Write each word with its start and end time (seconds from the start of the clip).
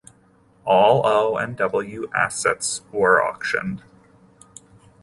All 0.65 1.05
O 1.05 1.37
and 1.37 1.55
W 1.55 2.09
assets 2.11 2.81
were 2.91 3.23
auctioned. 3.23 3.83